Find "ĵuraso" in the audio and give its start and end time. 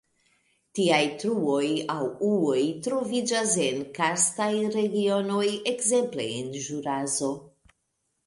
6.67-7.29